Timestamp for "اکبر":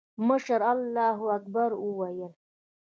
1.37-1.71